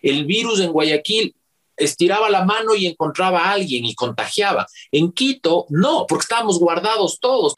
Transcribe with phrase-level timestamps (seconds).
[0.00, 1.34] el virus en Guayaquil
[1.76, 4.66] estiraba la mano y encontraba a alguien y contagiaba.
[4.90, 7.54] En Quito, no, porque estábamos guardados todos.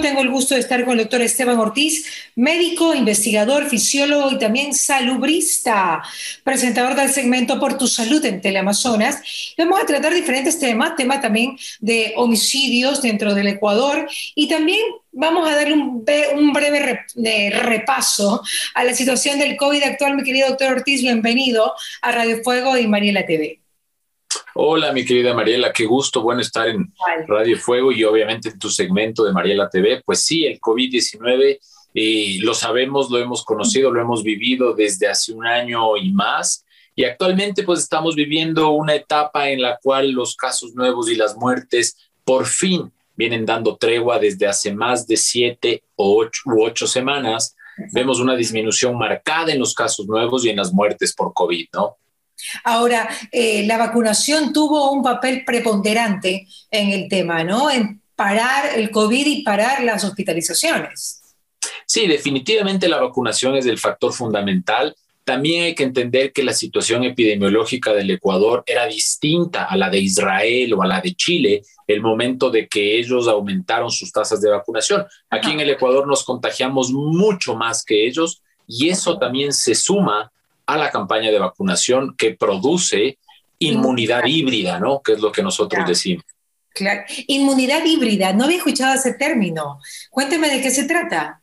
[0.00, 4.72] Tengo el gusto de estar con el doctor Esteban Ortiz, médico, investigador, fisiólogo y también
[4.72, 6.02] salubrista,
[6.42, 9.20] presentador del segmento Por tu Salud en Teleamazonas.
[9.58, 14.80] Vamos a tratar diferentes temas, tema también de homicidios dentro del Ecuador y también
[15.12, 17.04] vamos a darle un, breve
[17.50, 18.42] repaso
[18.74, 20.16] a la situación del COVID actual.
[20.16, 23.59] Mi querido doctor Ortiz, bienvenido a Radio Fuego y Mariela TV.
[24.54, 26.92] Hola, mi querida Mariela, qué gusto, bueno estar en
[27.28, 30.02] Radio Fuego y obviamente en tu segmento de Mariela TV.
[30.04, 31.60] Pues sí, el COVID-19
[31.94, 36.64] eh, lo sabemos, lo hemos conocido, lo hemos vivido desde hace un año y más.
[36.96, 41.36] Y actualmente pues estamos viviendo una etapa en la cual los casos nuevos y las
[41.36, 46.88] muertes por fin vienen dando tregua desde hace más de siete o ocho, u ocho
[46.88, 47.54] semanas.
[47.92, 51.96] Vemos una disminución marcada en los casos nuevos y en las muertes por COVID, ¿no?
[52.64, 57.70] Ahora, eh, la vacunación tuvo un papel preponderante en el tema, ¿no?
[57.70, 61.20] En parar el COVID y parar las hospitalizaciones.
[61.86, 64.94] Sí, definitivamente la vacunación es el factor fundamental.
[65.24, 70.00] También hay que entender que la situación epidemiológica del Ecuador era distinta a la de
[70.00, 74.50] Israel o a la de Chile, el momento de que ellos aumentaron sus tasas de
[74.50, 75.04] vacunación.
[75.28, 80.30] Aquí en el Ecuador nos contagiamos mucho más que ellos y eso también se suma
[80.74, 83.18] a la campaña de vacunación que produce
[83.58, 85.02] inmunidad híbrida, ¿no?
[85.02, 86.24] Que es lo que nosotros decimos.
[86.72, 87.02] Claro.
[87.26, 89.80] Inmunidad híbrida, no había escuchado ese término.
[90.10, 91.42] Cuénteme de qué se trata.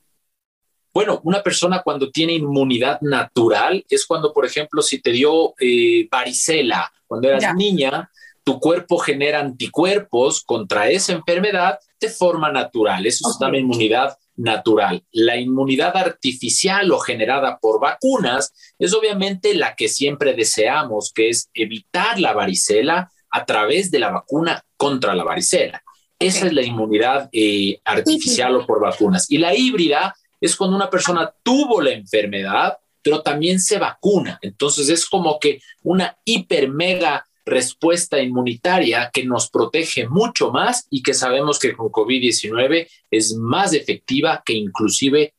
[0.94, 6.08] Bueno, una persona cuando tiene inmunidad natural es cuando, por ejemplo, si te dio eh,
[6.10, 8.10] varicela cuando eras niña,
[8.44, 13.06] tu cuerpo genera anticuerpos contra esa enfermedad de forma natural.
[13.06, 15.04] Eso es una inmunidad natural.
[15.12, 21.50] La inmunidad artificial o generada por vacunas es obviamente la que siempre deseamos, que es
[21.54, 25.84] evitar la varicela a través de la vacuna contra la varicela.
[26.20, 29.30] Esa es la inmunidad eh, artificial o por vacunas.
[29.30, 34.40] Y la híbrida es cuando una persona tuvo la enfermedad, pero también se vacuna.
[34.42, 41.02] Entonces es como que una hiper mega respuesta inmunitaria que nos protege mucho más y
[41.02, 45.34] que sabemos que con COVID-19 es más efectiva que inclusive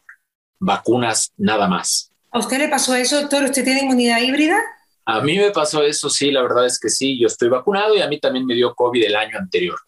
[0.58, 2.10] vacunas nada más.
[2.30, 3.44] ¿A usted le pasó eso, doctor?
[3.44, 4.58] ¿Usted tiene inmunidad híbrida?
[5.04, 8.02] A mí me pasó eso, sí, la verdad es que sí, yo estoy vacunado y
[8.02, 9.78] a mí también me dio COVID el año anterior.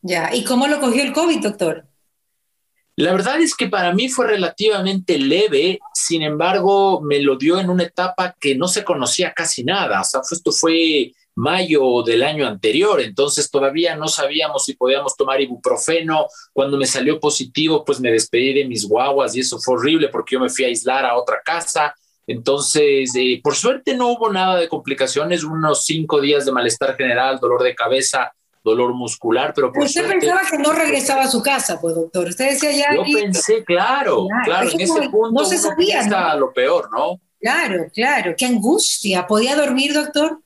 [0.00, 1.86] Ya, ¿y cómo lo cogió el COVID, doctor?
[2.96, 7.70] La verdad es que para mí fue relativamente leve, sin embargo, me lo dio en
[7.70, 10.00] una etapa que no se conocía casi nada.
[10.00, 15.40] O sea, esto fue mayo del año anterior, entonces todavía no sabíamos si podíamos tomar
[15.40, 16.26] ibuprofeno.
[16.52, 20.34] Cuando me salió positivo, pues me despedí de mis guaguas y eso fue horrible porque
[20.34, 21.94] yo me fui a aislar a otra casa.
[22.26, 27.38] Entonces, eh, por suerte no hubo nada de complicaciones, unos cinco días de malestar general,
[27.40, 28.32] dolor de cabeza,
[28.62, 32.28] dolor muscular, pero por Usted pensaba que no regresaba a su casa, pues doctor.
[32.28, 32.94] Usted decía ya...
[32.94, 37.20] Yo pensé, claro, claro, en ese punto no se sabía, lo peor, ¿no?
[37.40, 39.26] Claro, claro, qué angustia.
[39.26, 40.38] ¿Podía dormir, doctor?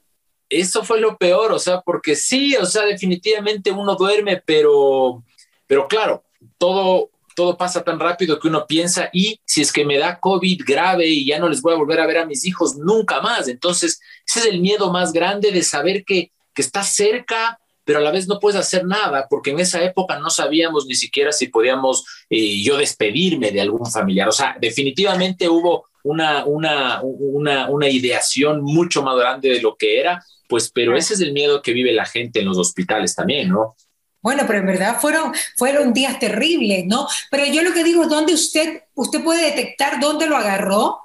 [0.61, 5.23] Eso fue lo peor, o sea, porque sí, o sea, definitivamente uno duerme, pero,
[5.67, 6.25] pero claro,
[6.59, 10.63] todo, todo pasa tan rápido que uno piensa, y si es que me da COVID
[10.67, 13.49] grave y ya no les voy a volver a ver a mis hijos nunca más.
[13.49, 18.03] Entonces, ese es el miedo más grande de saber que, que está cerca, pero a
[18.03, 21.49] la vez no puedes hacer nada, porque en esa época no sabíamos ni siquiera si
[21.49, 24.29] podíamos eh, yo despedirme de algún familiar.
[24.29, 30.01] O sea, definitivamente hubo una, una, una, una ideación mucho más grande de lo que
[30.01, 33.51] era pues, pero ese es el miedo que vive la gente en los hospitales también,
[33.51, 33.77] ¿no?
[34.23, 37.07] Bueno, pero en verdad fueron, fueron días terribles, ¿no?
[37.31, 41.01] Pero yo lo que digo es, ¿dónde usted, usted puede detectar dónde lo agarró?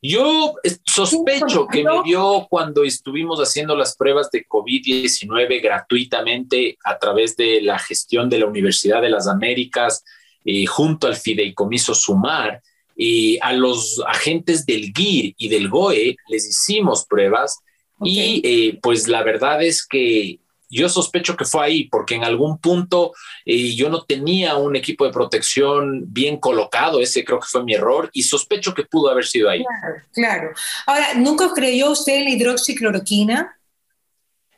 [0.00, 0.54] Yo
[0.84, 7.60] sospecho que me vio cuando estuvimos haciendo las pruebas de COVID-19 gratuitamente a través de
[7.62, 10.04] la gestión de la Universidad de las Américas
[10.44, 12.62] eh, junto al fideicomiso Sumar.
[13.00, 17.60] Y a los agentes del GIR y del GOE les hicimos pruebas
[18.02, 20.40] y eh, pues la verdad es que
[20.70, 23.12] yo sospecho que fue ahí, porque en algún punto
[23.46, 27.74] eh, yo no tenía un equipo de protección bien colocado, ese creo que fue mi
[27.74, 29.64] error, y sospecho que pudo haber sido ahí.
[29.64, 30.50] Claro, claro.
[30.86, 33.58] Ahora, ¿nunca creyó usted en la hidroxicloroquina?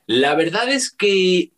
[0.07, 1.53] La verdad es que,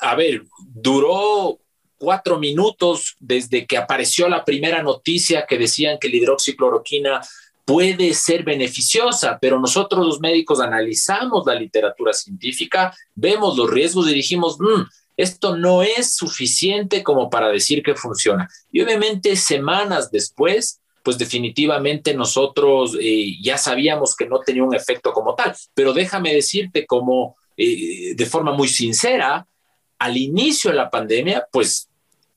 [0.00, 1.58] a ver, duró
[1.98, 7.20] cuatro minutos desde que apareció la primera noticia que decían que la hidroxicloroquina
[7.64, 14.14] puede ser beneficiosa, pero nosotros los médicos analizamos la literatura científica, vemos los riesgos y
[14.14, 14.82] dijimos, mm,
[15.16, 18.48] esto no es suficiente como para decir que funciona.
[18.70, 25.12] Y obviamente semanas después, pues definitivamente nosotros eh, ya sabíamos que no tenía un efecto
[25.12, 25.54] como tal.
[25.74, 29.46] Pero déjame decirte como eh, de forma muy sincera,
[29.98, 31.88] al inicio de la pandemia, pues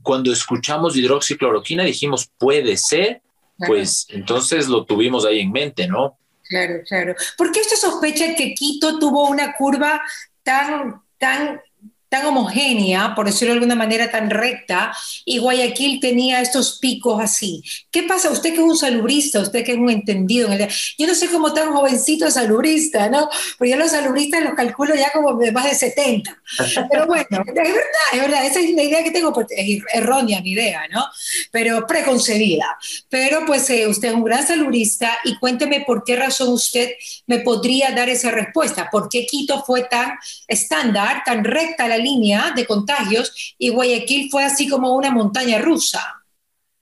[0.02, 3.22] cuando escuchamos hidroxicloroquina dijimos, puede ser,
[3.68, 6.18] pues entonces lo tuvimos ahí en mente, ¿no?
[6.44, 7.16] Claro, claro.
[7.38, 10.02] ¿Por qué usted sospecha que Quito tuvo una curva
[10.44, 11.62] tan, tan
[12.10, 14.92] tan homogénea, por decirlo de alguna manera tan recta,
[15.26, 17.64] y Guayaquil tenía estos picos así.
[17.92, 18.32] ¿Qué pasa?
[18.32, 21.28] Usted que es un salubrista, usted que es un entendido en el Yo no sé
[21.28, 23.30] cómo tan jovencito es salubrista, ¿no?
[23.58, 26.42] Porque yo los salubristas los calculo ya como de más de 70.
[26.90, 27.74] Pero bueno, es verdad,
[28.14, 31.06] es verdad, esa es la idea que tengo, porque es errónea mi idea, ¿no?
[31.52, 32.78] Pero preconcebida.
[33.10, 36.92] Pero pues eh, usted es un gran salubrista y cuénteme por qué razón usted
[37.28, 38.90] me podría dar esa respuesta.
[38.92, 40.14] ¿Por qué Quito fue tan
[40.48, 46.20] estándar, tan recta la línea de contagios y Guayaquil fue así como una montaña rusa.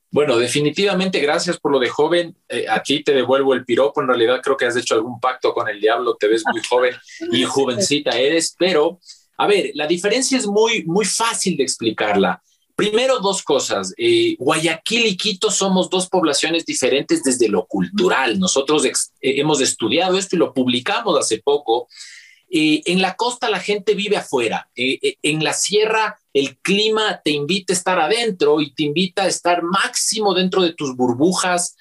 [0.09, 2.35] Bueno, definitivamente gracias por lo de joven.
[2.47, 4.01] Eh, aquí te devuelvo el piropo.
[4.01, 6.15] En realidad creo que has hecho algún pacto con el diablo.
[6.15, 6.95] Te ves muy joven
[7.31, 8.55] y jovencita eres.
[8.57, 8.99] Pero,
[9.37, 12.41] a ver, la diferencia es muy, muy fácil de explicarla.
[12.75, 13.93] Primero, dos cosas.
[13.97, 18.39] Eh, Guayaquil y Quito somos dos poblaciones diferentes desde lo cultural.
[18.39, 21.89] Nosotros eh, hemos estudiado esto y lo publicamos hace poco
[22.49, 27.19] eh, en la costa la gente vive afuera, eh, eh, en la sierra el clima
[27.23, 31.75] te invita a estar adentro y te invita a estar máximo dentro de tus burbujas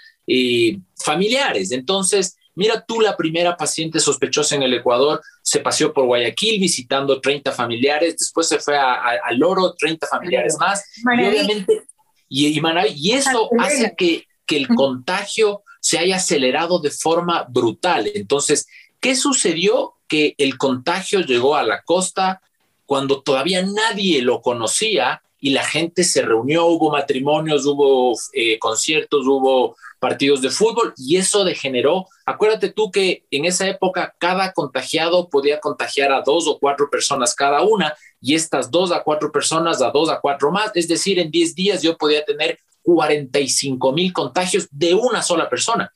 [0.97, 1.71] familiares.
[1.71, 7.21] Entonces, mira tú la primera paciente sospechosa en el Ecuador, se paseó por Guayaquil visitando
[7.21, 11.85] 30 familiares, después se fue a, Loro, 30 familiares más, y obviamente,
[12.29, 18.11] y, y, eso hace que, que el contagio se haya acelerado de forma brutal.
[18.13, 18.67] Entonces,
[18.99, 19.96] ¿qué sucedió?
[20.09, 22.41] Que el contagio llegó a la costa
[22.87, 29.27] cuando todavía nadie lo conocía y la gente se reunió, hubo matrimonios, hubo eh, conciertos,
[29.27, 32.07] hubo partidos de fútbol y eso degeneró.
[32.25, 37.35] Acuérdate tú que en esa época cada contagiado podía contagiar a dos o cuatro personas
[37.35, 40.71] cada una y estas dos a cuatro personas a dos a cuatro más.
[40.75, 45.93] Es decir, en 10 días yo podía tener 45 mil contagios de una sola persona.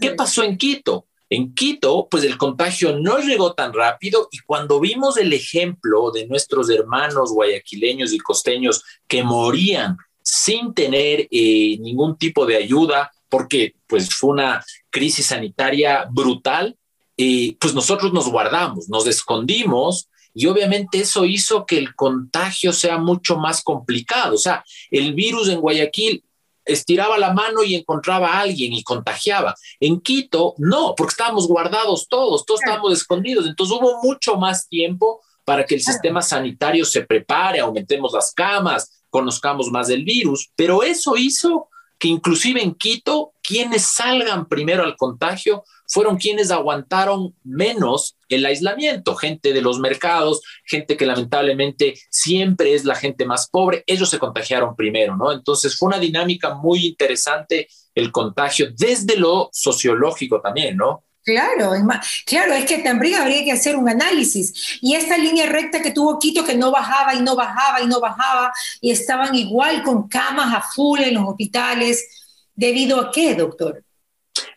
[0.00, 1.06] ¿Qué pasó en Quito?
[1.34, 6.28] En Quito, pues el contagio no llegó tan rápido y cuando vimos el ejemplo de
[6.28, 13.74] nuestros hermanos guayaquileños y costeños que morían sin tener eh, ningún tipo de ayuda, porque
[13.88, 16.76] pues fue una crisis sanitaria brutal,
[17.16, 22.96] eh, pues nosotros nos guardamos, nos escondimos y obviamente eso hizo que el contagio sea
[22.98, 24.36] mucho más complicado.
[24.36, 26.22] O sea, el virus en Guayaquil
[26.64, 29.54] estiraba la mano y encontraba a alguien y contagiaba.
[29.80, 33.46] En Quito, no, porque estábamos guardados todos, todos estábamos escondidos.
[33.46, 39.04] Entonces hubo mucho más tiempo para que el sistema sanitario se prepare, aumentemos las camas,
[39.10, 41.68] conozcamos más del virus, pero eso hizo
[42.04, 49.14] que inclusive en Quito, quienes salgan primero al contagio fueron quienes aguantaron menos el aislamiento,
[49.14, 54.18] gente de los mercados, gente que lamentablemente siempre es la gente más pobre, ellos se
[54.18, 55.32] contagiaron primero, ¿no?
[55.32, 61.04] Entonces fue una dinámica muy interesante el contagio desde lo sociológico también, ¿no?
[61.24, 61.82] Claro, es
[62.26, 64.78] claro, es que también habría que hacer un análisis.
[64.82, 67.98] Y esta línea recta que tuvo Quito, que no bajaba y no bajaba y no
[67.98, 72.06] bajaba, y estaban igual con camas a full en los hospitales,
[72.54, 73.82] ¿debido a qué, doctor?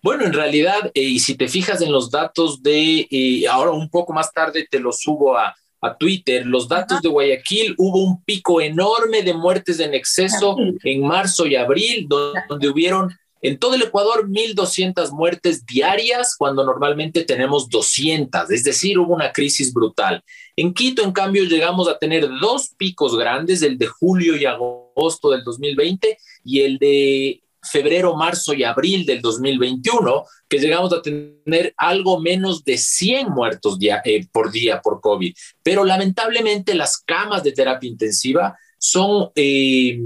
[0.01, 3.89] Bueno, en realidad, eh, y si te fijas en los datos de, eh, ahora un
[3.89, 5.55] poco más tarde te los subo a,
[5.97, 11.45] Twitter, los datos de Guayaquil, hubo un pico enorme de muertes en exceso en marzo
[11.45, 18.49] y abril, donde, hubieron en todo el Ecuador 1.200 muertes diarias, cuando normalmente tenemos 200,
[18.51, 20.23] es decir, hubo una crisis brutal.
[20.55, 25.31] En Quito, en cambio, llegamos a tener dos picos grandes, el de julio y agosto
[25.31, 31.73] del 2020 y el de febrero, marzo y abril del 2021, que llegamos a tener
[31.77, 35.33] algo menos de 100 muertos eh, por día por COVID.
[35.63, 39.99] Pero lamentablemente las camas de terapia intensiva son eh,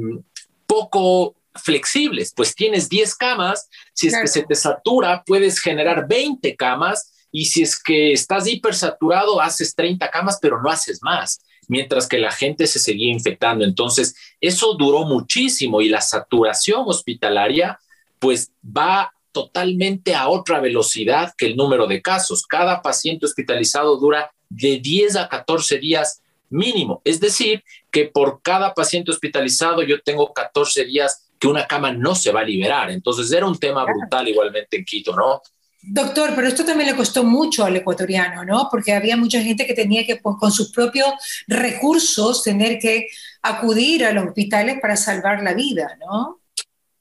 [0.66, 6.56] poco flexibles, pues tienes 10 camas, si es que se te satura, puedes generar 20
[6.56, 12.08] camas y si es que estás hipersaturado, haces 30 camas, pero no haces más mientras
[12.08, 13.64] que la gente se seguía infectando.
[13.64, 17.80] Entonces, eso duró muchísimo y la saturación hospitalaria
[18.20, 22.46] pues va totalmente a otra velocidad que el número de casos.
[22.46, 27.02] Cada paciente hospitalizado dura de 10 a 14 días mínimo.
[27.06, 32.14] Es decir, que por cada paciente hospitalizado yo tengo 14 días que una cama no
[32.14, 32.92] se va a liberar.
[32.92, 35.42] Entonces era un tema brutal igualmente en Quito, ¿no?
[35.82, 38.68] Doctor, pero esto también le costó mucho al ecuatoriano, ¿no?
[38.70, 41.08] Porque había mucha gente que tenía que, pues, con sus propios
[41.48, 43.08] recursos, tener que
[43.42, 46.42] acudir a los hospitales para salvar la vida, ¿no?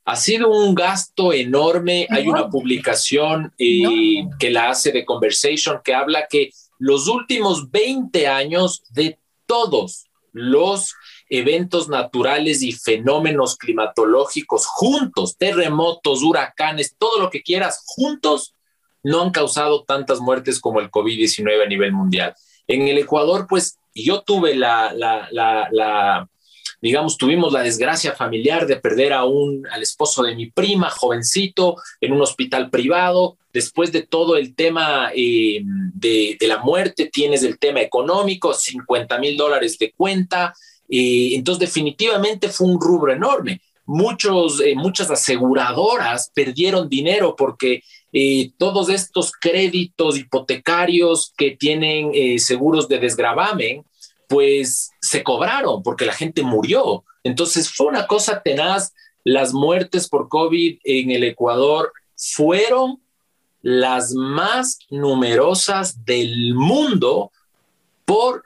[0.06, 2.06] Ha sido un gasto enorme.
[2.08, 8.26] Hay una publicación eh, que la hace de Conversation que habla que los últimos 20
[8.26, 10.94] años de todos los
[11.30, 18.54] eventos naturales y fenómenos climatológicos juntos, terremotos, huracanes, todo lo que quieras, juntos,
[19.02, 22.34] no han causado tantas muertes como el COVID-19 a nivel mundial.
[22.66, 26.28] En el Ecuador, pues yo tuve la,
[26.82, 31.76] digamos, tuvimos la desgracia familiar de perder a un, al esposo de mi prima, jovencito,
[32.00, 33.36] en un hospital privado.
[33.52, 39.36] Después de todo el tema eh, de, la muerte, tienes el tema económico, 50 mil
[39.36, 40.54] dólares de cuenta,
[40.90, 43.60] entonces, definitivamente fue un rubro enorme.
[43.86, 47.82] Muchos, eh, muchas aseguradoras perdieron dinero porque
[48.12, 53.84] eh, todos estos créditos hipotecarios que tienen eh, seguros de desgravamen,
[54.28, 57.04] pues se cobraron porque la gente murió.
[57.24, 58.92] Entonces fue una cosa tenaz.
[59.24, 63.00] Las muertes por COVID en el Ecuador fueron
[63.62, 67.30] las más numerosas del mundo
[68.04, 68.44] por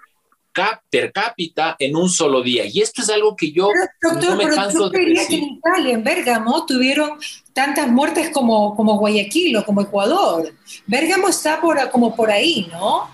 [0.91, 2.65] per cápita en un solo día.
[2.67, 3.69] Y esto es algo que yo
[4.03, 5.27] no me canso de decir.
[5.27, 7.19] que en Italia, en Bérgamo, tuvieron
[7.53, 10.53] tantas muertes como, como Guayaquil o como Ecuador.
[10.87, 13.09] Bérgamo está por, como por ahí, ¿no?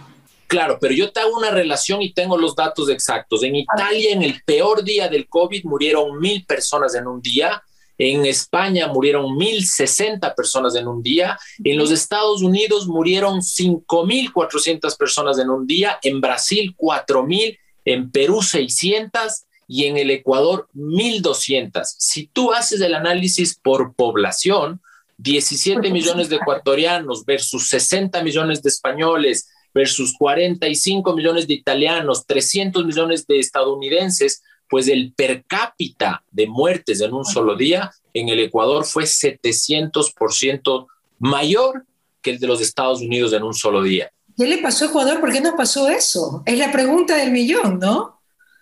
[0.46, 3.44] Claro, pero yo te hago una relación y tengo los datos exactos.
[3.44, 7.62] En Italia, en el peor día del COVID, murieron mil personas en un día.
[8.02, 11.38] En España murieron 1.060 personas en un día.
[11.62, 15.98] En los Estados Unidos murieron 5.400 personas en un día.
[16.02, 17.58] En Brasil 4.000.
[17.84, 21.82] En Perú 600 y en el Ecuador 1.200.
[21.98, 24.80] Si tú haces el análisis por población,
[25.18, 32.86] 17 millones de ecuatorianos versus 60 millones de españoles versus 45 millones de italianos, 300
[32.86, 38.38] millones de estadounidenses, pues el per cápita de muertes en un solo día en el
[38.38, 40.86] Ecuador fue 700%
[41.18, 41.84] mayor
[42.22, 44.10] que el de los Estados Unidos en un solo día.
[44.36, 45.20] ¿Qué le pasó a Ecuador?
[45.20, 46.42] ¿Por qué nos pasó eso?
[46.46, 48.20] Es la pregunta del millón, ¿no?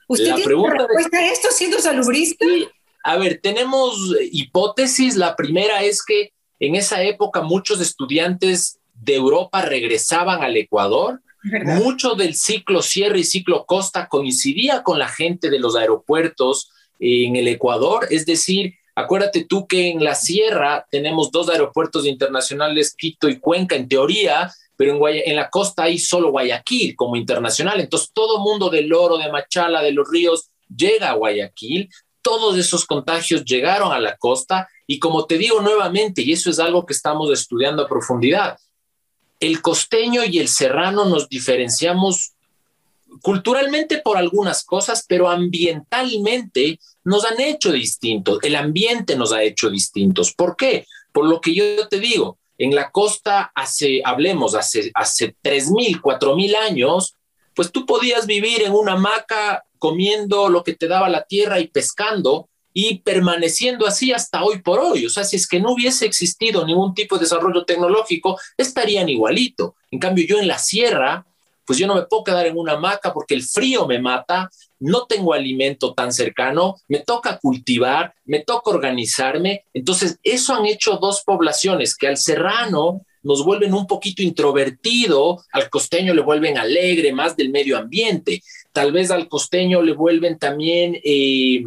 [0.08, 2.46] ¿Usted tiene respuesta a esto siendo salubrista?
[3.04, 3.96] A ver, tenemos
[4.32, 5.14] hipótesis.
[5.14, 12.14] La primera es que en esa época muchos estudiantes de Europa regresaban al Ecuador mucho
[12.14, 17.46] del ciclo Sierra y ciclo Costa coincidía con la gente de los aeropuertos en el
[17.48, 23.38] Ecuador, es decir, acuérdate tú que en la Sierra tenemos dos aeropuertos internacionales, Quito y
[23.38, 28.40] Cuenca, en teoría, pero en, en la costa hay solo Guayaquil como internacional, entonces todo
[28.40, 31.88] mundo del oro, de Machala, de los ríos, llega a Guayaquil,
[32.20, 36.58] todos esos contagios llegaron a la costa y como te digo nuevamente, y eso es
[36.58, 38.58] algo que estamos estudiando a profundidad,
[39.40, 42.32] el costeño y el serrano nos diferenciamos
[43.22, 48.38] culturalmente por algunas cosas, pero ambientalmente nos han hecho distintos.
[48.42, 50.34] El ambiente nos ha hecho distintos.
[50.34, 50.86] ¿Por qué?
[51.12, 56.56] Por lo que yo te digo, en la costa hace, hablemos, hace, hace 3.000, 4.000
[56.56, 57.14] años,
[57.54, 61.68] pues tú podías vivir en una hamaca comiendo lo que te daba la tierra y
[61.68, 62.48] pescando,
[62.80, 65.04] y permaneciendo así hasta hoy por hoy.
[65.04, 69.74] O sea, si es que no hubiese existido ningún tipo de desarrollo tecnológico, estarían igualito.
[69.90, 71.26] En cambio, yo en la sierra,
[71.64, 75.06] pues yo no me puedo quedar en una hamaca porque el frío me mata, no
[75.06, 79.64] tengo alimento tan cercano, me toca cultivar, me toca organizarme.
[79.74, 85.68] Entonces, eso han hecho dos poblaciones que al serrano nos vuelven un poquito introvertido, al
[85.68, 88.40] costeño le vuelven alegre, más del medio ambiente.
[88.72, 90.96] Tal vez al costeño le vuelven también...
[91.02, 91.64] Eh,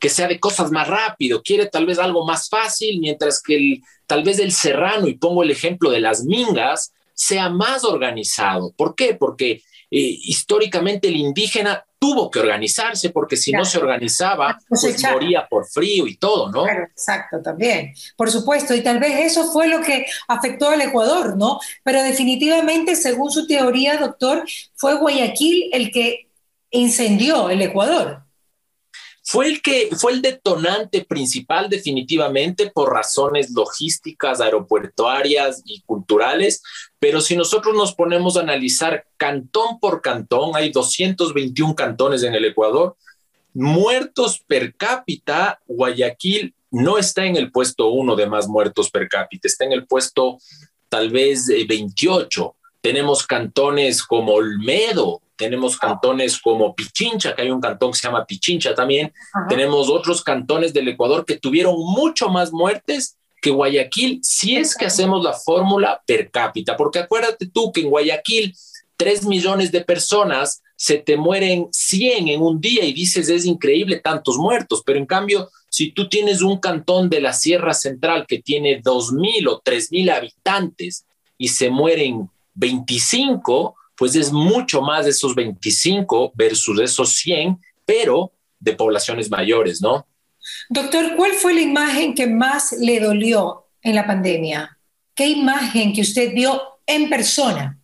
[0.00, 3.82] que sea de cosas más rápido, quiere tal vez algo más fácil, mientras que el,
[4.06, 8.72] tal vez el serrano, y pongo el ejemplo de las mingas, sea más organizado.
[8.76, 9.14] ¿Por qué?
[9.14, 15.46] Porque eh, históricamente el indígena tuvo que organizarse porque si no se organizaba, pues moría
[15.46, 16.66] por frío y todo, ¿no?
[16.66, 17.92] exacto, también.
[18.16, 21.60] Por supuesto, y tal vez eso fue lo que afectó al Ecuador, ¿no?
[21.84, 26.30] Pero definitivamente, según su teoría, doctor, fue Guayaquil el que
[26.70, 28.22] incendió el Ecuador
[29.30, 36.64] fue el que fue el detonante principal definitivamente por razones logísticas, aeropuertuarias y culturales,
[36.98, 42.44] pero si nosotros nos ponemos a analizar cantón por cantón, hay 221 cantones en el
[42.44, 42.96] Ecuador,
[43.54, 49.46] muertos per cápita, Guayaquil no está en el puesto uno de más muertos per cápita,
[49.46, 50.38] está en el puesto
[50.88, 52.56] tal vez 28.
[52.80, 58.26] Tenemos cantones como Olmedo, tenemos cantones como Pichincha, que hay un cantón que se llama
[58.26, 59.10] Pichincha también,
[59.48, 64.84] tenemos otros cantones del Ecuador que tuvieron mucho más muertes que Guayaquil, si es que
[64.84, 68.54] hacemos la fórmula per cápita, porque acuérdate tú que en Guayaquil
[68.98, 74.00] tres millones de personas se te mueren 100 en un día y dices es increíble
[74.00, 78.42] tantos muertos, pero en cambio Si tú tienes un cantón de la Sierra Central que
[78.42, 81.06] tiene 2.000 o 3.000 habitantes
[81.38, 88.32] y se mueren 25, pues es mucho más de esos 25 versus esos 100, pero
[88.58, 90.06] de poblaciones mayores, ¿no?
[90.70, 94.78] Doctor, ¿cuál fue la imagen que más le dolió en la pandemia?
[95.14, 97.78] ¿Qué imagen que usted vio en persona?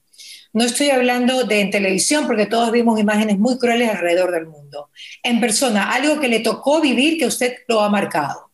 [0.54, 4.88] No estoy hablando de en televisión, porque todos vimos imágenes muy crueles alrededor del mundo.
[5.23, 8.45] En persona, algo que le tocó vivir que usted lo ha marcado.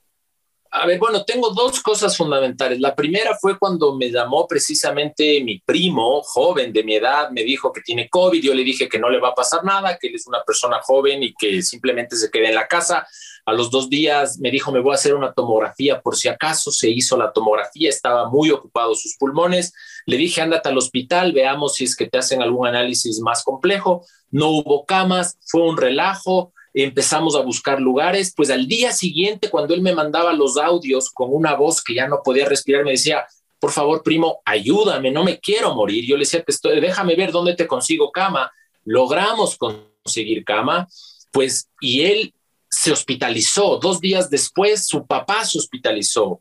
[0.74, 2.80] A ver, bueno, tengo dos cosas fundamentales.
[2.80, 7.70] La primera fue cuando me llamó precisamente mi primo, joven de mi edad, me dijo
[7.70, 8.42] que tiene COVID.
[8.42, 10.80] Yo le dije que no le va a pasar nada, que él es una persona
[10.80, 13.06] joven y que simplemente se quede en la casa.
[13.44, 16.70] A los dos días me dijo, me voy a hacer una tomografía por si acaso.
[16.70, 19.74] Se hizo la tomografía, estaba muy ocupado sus pulmones.
[20.06, 24.06] Le dije, ándate al hospital, veamos si es que te hacen algún análisis más complejo.
[24.30, 26.54] No hubo camas, fue un relajo.
[26.74, 28.32] Empezamos a buscar lugares.
[28.36, 32.08] Pues al día siguiente, cuando él me mandaba los audios con una voz que ya
[32.08, 33.26] no podía respirar, me decía,
[33.58, 36.04] por favor, primo, ayúdame, no me quiero morir.
[36.04, 38.50] Yo le decía, estoy, déjame ver dónde te consigo cama.
[38.84, 40.88] Logramos conseguir cama,
[41.30, 42.34] pues, y él
[42.68, 43.78] se hospitalizó.
[43.78, 46.40] Dos días después, su papá se hospitalizó.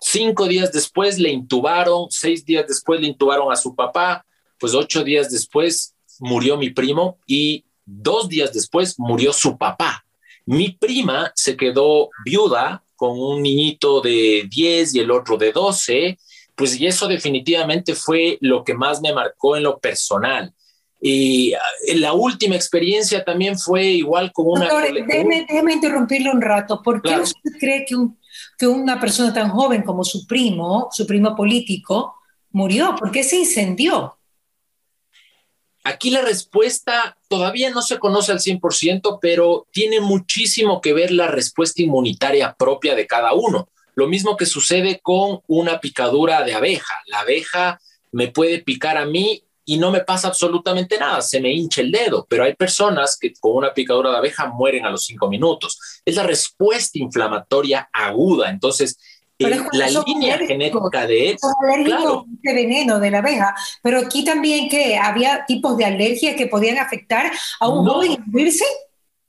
[0.00, 4.26] Cinco días después le intubaron, seis días después le intubaron a su papá,
[4.58, 10.04] pues ocho días después murió mi primo y dos días después murió su papá.
[10.44, 16.18] Mi prima se quedó viuda con un niñito de 10 y el otro de 12,
[16.54, 20.52] pues y eso definitivamente fue lo que más me marcó en lo personal.
[21.00, 24.68] Y eh, la última experiencia también fue igual con una...
[24.68, 26.82] Doctor, déjeme, déjeme, interrumpirle un rato.
[26.82, 28.18] ¿Por qué usted cree que, un,
[28.58, 32.14] que una persona tan joven como su primo, su primo político,
[32.50, 32.96] murió?
[32.98, 34.15] ¿Por qué se incendió?
[35.86, 41.28] Aquí la respuesta todavía no se conoce al 100%, pero tiene muchísimo que ver la
[41.28, 43.68] respuesta inmunitaria propia de cada uno.
[43.94, 47.00] Lo mismo que sucede con una picadura de abeja.
[47.06, 51.52] La abeja me puede picar a mí y no me pasa absolutamente nada, se me
[51.52, 55.04] hincha el dedo, pero hay personas que con una picadura de abeja mueren a los
[55.04, 56.00] cinco minutos.
[56.04, 58.98] Es la respuesta inflamatoria aguda, entonces
[59.38, 61.36] la línea genética de él,
[61.84, 62.24] claro.
[62.26, 66.78] de veneno de la abeja, pero aquí también que había tipos de alergias que podían
[66.78, 68.00] afectar a un no,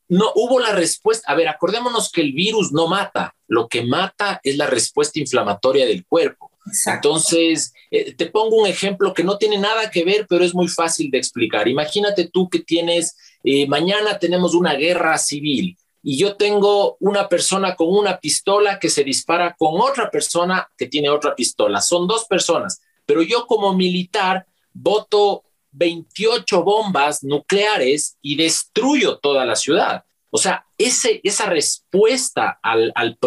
[0.10, 1.30] No hubo la respuesta.
[1.32, 5.86] A ver, acordémonos que el virus no mata, lo que mata es la respuesta inflamatoria
[5.86, 6.52] del cuerpo.
[6.86, 10.67] Entonces, eh, te pongo un ejemplo que no tiene nada que ver, pero es muy
[10.67, 11.67] fácil de explicar.
[11.67, 15.78] Imagínate tú que tienes, eh, mañana tenemos una guerra civil
[16.10, 20.86] y yo tengo una persona con una pistola que se dispara con otra persona que
[20.86, 21.82] tiene otra pistola.
[21.82, 25.43] Son dos personas, pero yo como militar voto
[25.74, 30.06] 28 bombas nucleares y destruyo toda la ciudad.
[30.30, 33.17] O sea, ese, esa respuesta al, al,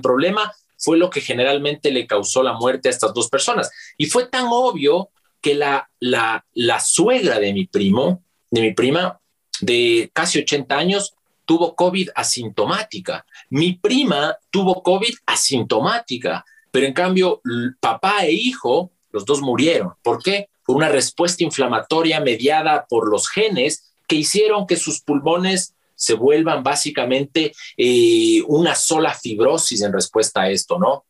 [0.00, 3.70] problema fue lo que generalmente le causó la muerte a estas dos personas.
[3.98, 5.10] Y fue tan obvio
[5.42, 9.20] que la, la, la suegra de mi primo, de mi prima,
[9.60, 11.14] de casi 80 años,
[11.44, 13.24] tuvo COVID asintomática.
[13.50, 17.40] Mi prima tuvo COVID asintomática, pero en cambio
[17.80, 19.92] papá e hijo, los dos murieron.
[20.02, 20.48] ¿Por qué?
[20.64, 26.62] Por una respuesta inflamatoria mediada por los genes que hicieron que sus pulmones se vuelvan
[26.62, 31.04] básicamente eh, una sola fibrosis en respuesta a esto, ¿no?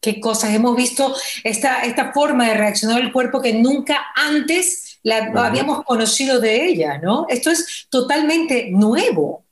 [0.00, 0.54] Qué cosas.
[0.54, 1.12] Hemos visto
[1.42, 6.98] esta, esta forma de reaccionar el cuerpo que nunca antes la habíamos conocido de ella,
[6.98, 7.26] ¿no?
[7.28, 9.44] Esto es totalmente nuevo.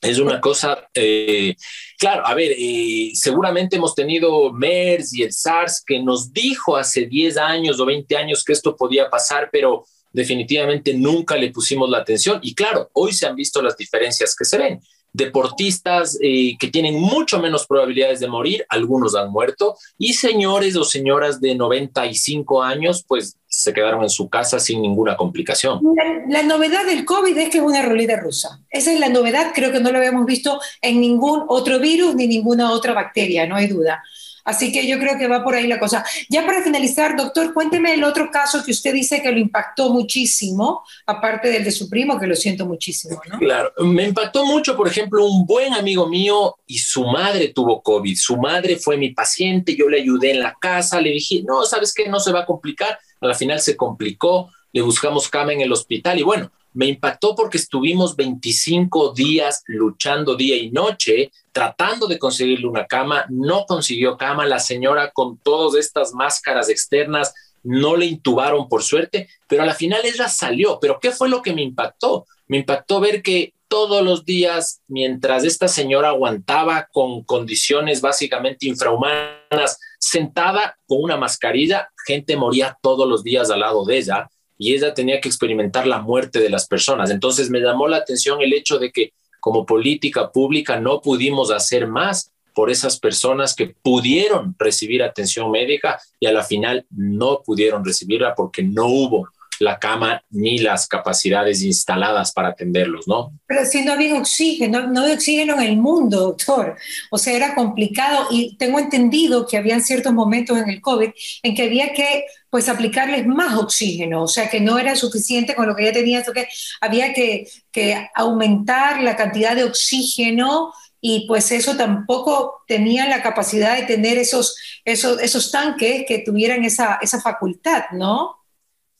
[0.00, 1.56] Es una cosa, eh,
[1.98, 7.06] claro, a ver, eh, seguramente hemos tenido MERS y el SARS que nos dijo hace
[7.06, 11.98] 10 años o 20 años que esto podía pasar, pero definitivamente nunca le pusimos la
[11.98, 14.80] atención y claro, hoy se han visto las diferencias que se ven.
[15.16, 20.84] Deportistas eh, que tienen mucho menos probabilidades de morir, algunos han muerto, y señores o
[20.84, 25.80] señoras de 95 años, pues se quedaron en su casa sin ninguna complicación.
[26.28, 28.60] La, novedad del COVID es que es una ruleta rusa.
[28.68, 32.26] Esa es la novedad, creo que no lo habíamos visto en ningún otro virus ni
[32.26, 34.02] ninguna otra bacteria, no hay duda.
[34.46, 36.04] Así que yo creo que va por ahí la cosa.
[36.30, 40.84] Ya para finalizar, doctor, cuénteme el otro caso que usted dice que lo impactó muchísimo,
[41.04, 43.38] aparte del de su primo, que lo siento muchísimo, ¿no?
[43.40, 48.16] Claro, me impactó mucho, por ejemplo, un buen amigo mío y su madre tuvo COVID.
[48.16, 51.92] Su madre fue mi paciente, yo le ayudé en la casa, le dije, no, ¿sabes
[51.92, 52.08] qué?
[52.08, 52.98] No se va a complicar.
[53.20, 57.34] A la final se complicó, le buscamos cama en el hospital y bueno, me impactó
[57.34, 64.18] porque estuvimos 25 días luchando día y noche tratando de conseguirle una cama, no consiguió
[64.18, 69.66] cama, la señora con todas estas máscaras externas no le intubaron por suerte, pero a
[69.66, 70.78] la final ella salió.
[70.78, 72.26] Pero ¿qué fue lo que me impactó?
[72.46, 79.80] Me impactó ver que todos los días, mientras esta señora aguantaba con condiciones básicamente infrahumanas,
[79.98, 84.28] sentada con una mascarilla, gente moría todos los días al lado de ella
[84.58, 87.10] y ella tenía que experimentar la muerte de las personas.
[87.10, 91.86] Entonces me llamó la atención el hecho de que como política pública no pudimos hacer
[91.86, 97.84] más por esas personas que pudieron recibir atención médica y a la final no pudieron
[97.84, 99.28] recibirla porque no hubo
[99.60, 103.32] la cama ni las capacidades instaladas para atenderlos, ¿no?
[103.46, 106.76] Pero si no había oxígeno, no había oxígeno en el mundo, doctor.
[107.10, 111.10] O sea, era complicado y tengo entendido que habían ciertos momentos en el COVID
[111.42, 115.66] en que había que pues aplicarles más oxígeno, o sea que no era suficiente con
[115.66, 116.48] lo que ya tenía, que
[116.80, 123.76] había que, que aumentar la cantidad de oxígeno y pues eso tampoco tenía la capacidad
[123.76, 128.45] de tener esos, esos, esos tanques que tuvieran esa, esa facultad, ¿no?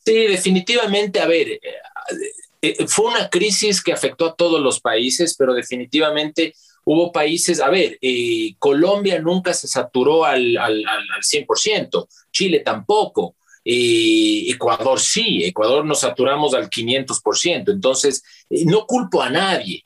[0.07, 1.59] Sí, definitivamente, a ver, eh,
[2.61, 6.53] eh, fue una crisis que afectó a todos los países, pero definitivamente
[6.85, 13.35] hubo países, a ver, eh, Colombia nunca se saturó al, al, al 100%, Chile tampoco,
[13.65, 19.83] Ecuador sí, Ecuador nos saturamos al 500%, entonces no culpo a nadie,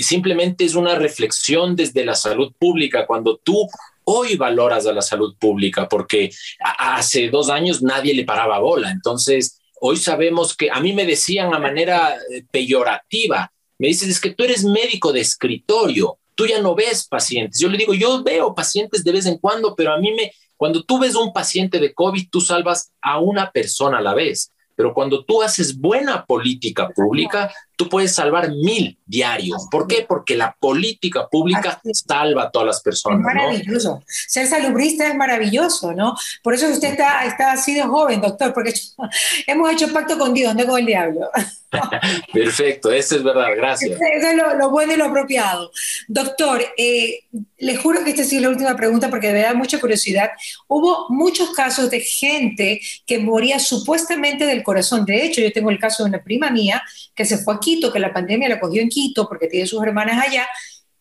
[0.00, 3.68] simplemente es una reflexión desde la salud pública, cuando tú
[4.10, 6.30] hoy valoras a la salud pública, porque
[6.78, 11.54] hace dos años nadie le paraba bola, entonces Hoy sabemos que a mí me decían
[11.54, 16.60] a manera eh, peyorativa, me dicen, es que tú eres médico de escritorio, tú ya
[16.60, 17.60] no ves pacientes.
[17.60, 20.82] Yo le digo, yo veo pacientes de vez en cuando, pero a mí me, cuando
[20.82, 24.52] tú ves un paciente de COVID, tú salvas a una persona a la vez.
[24.74, 29.68] Pero cuando tú haces buena política pública, tú puedes salvar mil diarios.
[29.70, 30.04] ¿Por qué?
[30.06, 33.20] Porque la política pública salva a todas las personas.
[33.20, 34.02] Es maravilloso.
[34.06, 36.16] Ser salubrista es maravilloso, ¿no?
[36.42, 38.74] Por eso usted está, está así de joven, doctor, porque
[39.46, 41.30] hemos hecho pacto con Dios, no con el diablo.
[42.32, 43.92] Perfecto, eso es verdad, gracias.
[43.92, 45.70] Eso es lo, bueno y lo apropiado.
[46.08, 47.20] Doctor, eh,
[47.58, 50.30] le juro que esta es la última pregunta porque me da mucha curiosidad.
[50.66, 55.04] Hubo muchos casos de gente que moría supuestamente del corazón.
[55.04, 56.82] De hecho, yo tengo el caso de una prima mía
[57.14, 59.82] que se fue a Quito, que la pandemia la cogió en Quito porque tiene sus
[59.82, 60.48] hermanas allá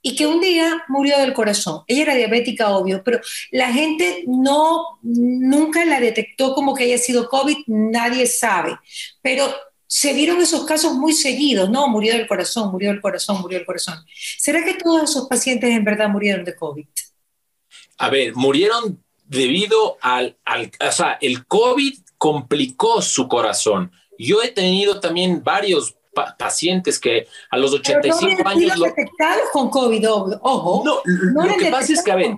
[0.01, 1.83] y que un día murió del corazón.
[1.87, 3.19] Ella era diabética, obvio, pero
[3.51, 8.77] la gente no, nunca la detectó como que haya sido COVID, nadie sabe.
[9.21, 9.53] Pero
[9.87, 11.87] se vieron esos casos muy seguidos, ¿no?
[11.87, 14.03] Murió del corazón, murió del corazón, murió del corazón.
[14.37, 16.85] ¿Será que todos esos pacientes en verdad murieron de COVID?
[17.97, 23.91] A ver, murieron debido al, al o sea, el COVID complicó su corazón.
[24.19, 25.95] Yo he tenido también varios
[26.37, 28.77] pacientes que a los 85 no años...
[28.77, 28.85] Lo...
[29.51, 30.83] con COVID, ojo.
[30.85, 32.35] No, lo que pasa es que, a ver,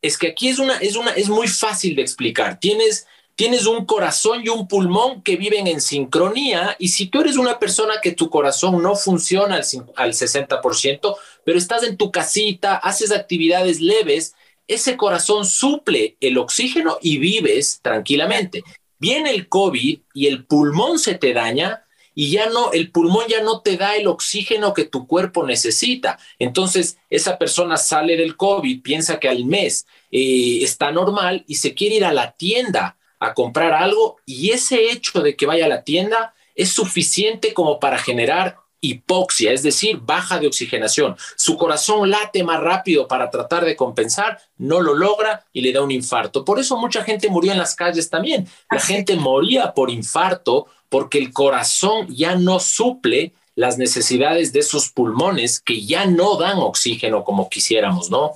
[0.00, 2.58] es que aquí es, una, es, una, es muy fácil de explicar.
[2.60, 3.06] Tienes
[3.38, 7.60] tienes un corazón y un pulmón que viven en sincronía y si tú eres una
[7.60, 13.12] persona que tu corazón no funciona al, al 60%, pero estás en tu casita, haces
[13.12, 14.34] actividades leves,
[14.66, 18.64] ese corazón suple el oxígeno y vives tranquilamente.
[18.98, 21.86] Viene el COVID y el pulmón se te daña
[22.20, 26.18] y ya no, el pulmón ya no te da el oxígeno que tu cuerpo necesita.
[26.40, 31.74] Entonces, esa persona sale del COVID, piensa que al mes eh, está normal y se
[31.74, 35.68] quiere ir a la tienda a comprar algo y ese hecho de que vaya a
[35.68, 41.16] la tienda es suficiente como para generar hipoxia, es decir, baja de oxigenación.
[41.36, 45.82] Su corazón late más rápido para tratar de compensar, no lo logra y le da
[45.82, 46.44] un infarto.
[46.44, 48.48] Por eso mucha gente murió en las calles también.
[48.70, 54.90] La gente moría por infarto porque el corazón ya no suple las necesidades de sus
[54.90, 58.32] pulmones que ya no dan oxígeno como quisiéramos, ¿no?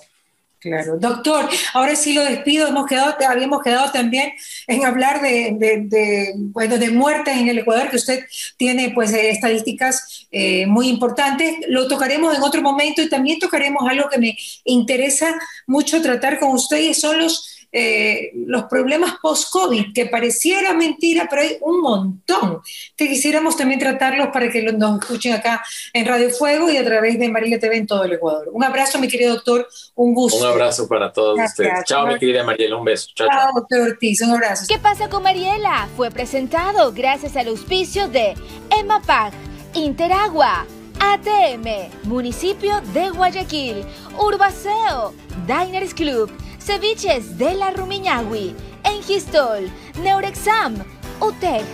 [0.62, 4.32] Claro, doctor, ahora sí lo despido, hemos quedado, habíamos quedado también
[4.68, 8.20] en hablar de, de, de muertes en el Ecuador, que usted
[8.56, 13.82] tiene pues eh, estadísticas eh, muy importantes, lo tocaremos en otro momento y también tocaremos
[13.90, 15.34] algo que me interesa
[15.66, 21.42] mucho tratar con usted y son los eh, los problemas post-COVID, que pareciera mentira, pero
[21.42, 22.60] hay un montón
[22.96, 27.18] que quisiéramos también tratarlos para que nos escuchen acá en Radio Fuego y a través
[27.18, 28.50] de Mariela TV en todo el Ecuador.
[28.52, 30.38] Un abrazo, mi querido doctor, un gusto.
[30.38, 31.84] Un abrazo para todos ustedes.
[31.86, 33.08] Chao, mi querida Mariela, un beso.
[33.14, 34.66] Chao, chao, doctor Ortiz, un abrazo.
[34.68, 35.88] ¿Qué pasa con Mariela?
[35.96, 38.34] Fue presentado gracias al auspicio de
[38.70, 39.32] EMAPAC,
[39.74, 40.66] Interagua,
[41.00, 43.84] ATM, Municipio de Guayaquil,
[44.18, 45.14] Urbaceo,
[45.46, 46.30] Diners Club,
[46.64, 49.68] Ceviches de la Rumiñahui, Engistol,
[50.00, 50.76] Neurexam,
[51.20, 51.64] UTEC,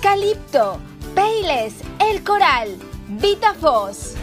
[0.00, 0.80] Calipto,
[1.14, 2.76] Peiles, El Coral,
[3.06, 4.14] Vitafos.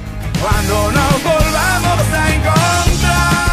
[0.41, 3.48] Cuando nos volvamos a encontrar.